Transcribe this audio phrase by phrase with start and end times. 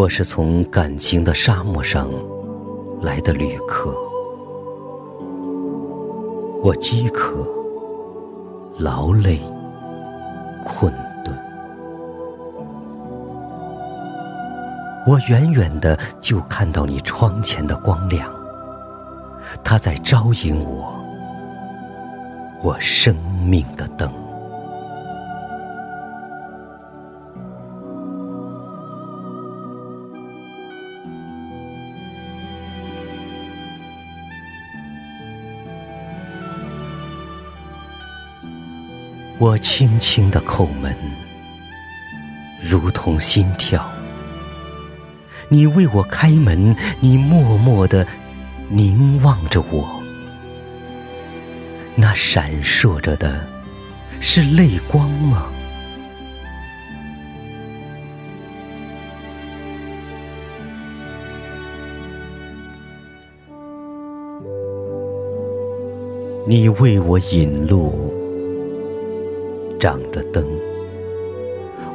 [0.00, 2.10] 我是从感情的沙漠上
[3.02, 3.94] 来的旅客，
[6.62, 7.46] 我饥渴、
[8.78, 9.38] 劳累、
[10.64, 10.90] 困
[11.22, 11.38] 顿，
[15.06, 18.26] 我远远的就看到你窗前的光亮，
[19.62, 20.94] 它在招引我，
[22.62, 24.10] 我生命的灯。
[39.40, 40.94] 我轻轻的叩门，
[42.60, 43.90] 如同心跳。
[45.48, 48.06] 你为我开门，你默默的
[48.68, 49.98] 凝望着我。
[51.96, 53.48] 那闪烁着的，
[54.20, 55.46] 是泪光吗？
[66.46, 68.19] 你为我引路。
[69.80, 70.46] 长着灯，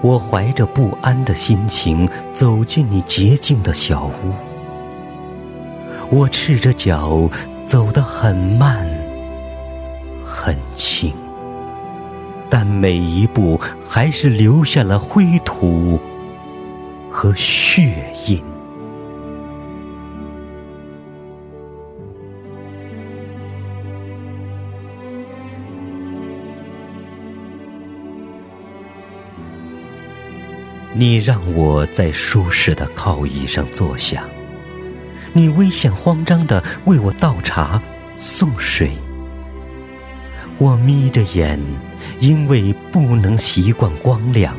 [0.01, 4.33] 我怀着不安的心情走进你洁净的小屋。
[6.09, 7.29] 我赤着脚
[7.67, 8.87] 走得很慢，
[10.25, 11.13] 很轻，
[12.49, 15.99] 但每一步还是留下了灰土
[17.11, 18.43] 和血印。
[30.97, 34.23] 你让我在舒适的靠椅上坐下，
[35.33, 37.81] 你危险慌张的为我倒茶
[38.17, 38.91] 送水。
[40.57, 41.59] 我眯着眼，
[42.21, 44.55] 因为不能习惯光亮，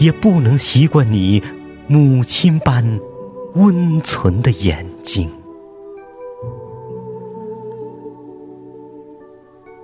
[0.00, 1.40] 也不能习惯你
[1.86, 2.84] 母亲般
[3.54, 5.30] 温存的眼睛。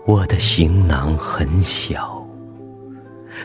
[0.05, 2.12] 我的行囊很小。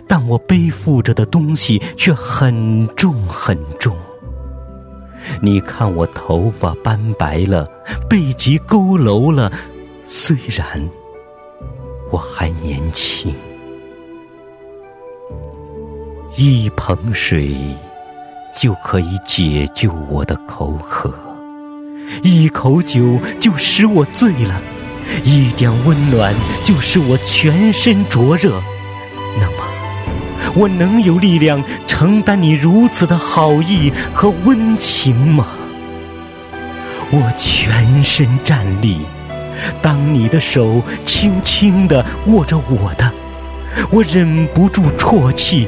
[0.06, 3.96] 但我背负着的东西却很重很重。
[5.42, 7.70] 你看我头发斑白了，
[8.10, 9.52] 背脊佝偻了，
[10.06, 10.90] 虽然
[12.12, 13.34] 我还年轻。
[16.36, 17.58] 一盆水
[18.56, 21.14] 就可以解救我的口渴，
[22.24, 24.62] 一口酒就使我醉了，
[25.24, 26.34] 一点温暖
[26.64, 28.62] 就使我全身灼热。
[30.58, 35.46] 我能有力量承担你如此的好意和温情吗？
[37.12, 38.98] 我全身站立，
[39.84, 43.14] 当你的手轻轻地握着我的，
[43.92, 45.68] 我忍不住啜泣。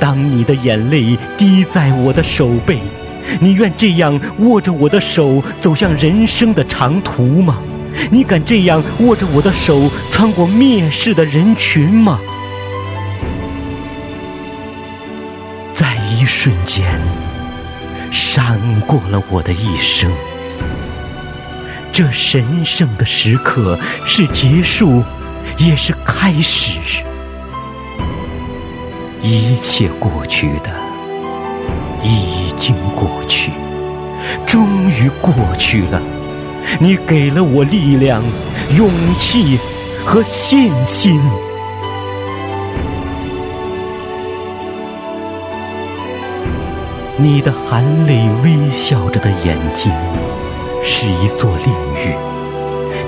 [0.00, 2.80] 当你的眼泪滴在我的手背，
[3.38, 7.58] 你愿这样握着我的手走向人生的长途吗？
[8.10, 12.18] 你敢这样握着我的手穿过蔑视的人群吗？
[16.40, 16.84] 瞬间，
[18.12, 20.08] 闪过了我的一生。
[21.92, 23.76] 这神圣的时刻
[24.06, 25.02] 是结束，
[25.56, 26.78] 也是开始。
[29.20, 30.70] 一切过去的
[32.04, 33.50] 已经过去，
[34.46, 36.00] 终于过去了。
[36.78, 38.22] 你给了我力量、
[38.76, 38.88] 勇
[39.18, 39.58] 气
[40.06, 41.20] 和信心。
[47.20, 49.90] 你的含泪微笑着的眼睛，
[50.84, 52.16] 是一座炼狱。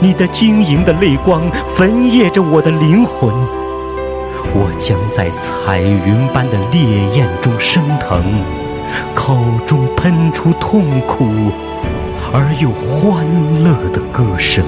[0.00, 1.40] 你的晶莹的泪光
[1.76, 3.32] 焚夜着我的灵魂。
[4.52, 6.82] 我将在彩云般的烈
[7.14, 8.20] 焰中升腾，
[9.14, 11.52] 口中喷出痛苦
[12.32, 13.24] 而又欢
[13.62, 14.64] 乐的歌声。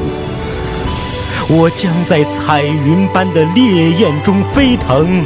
[1.49, 5.25] 我将在彩云般的烈焰中飞腾，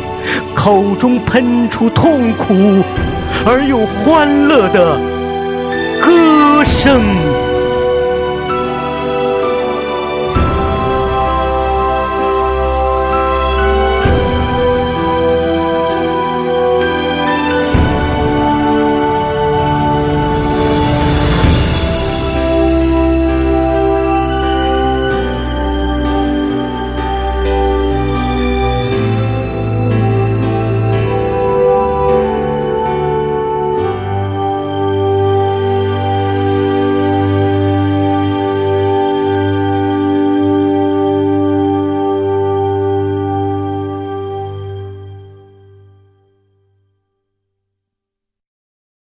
[0.55, 2.83] 口中喷出痛苦。
[3.49, 4.99] 而又欢乐的
[6.03, 7.46] 歌声。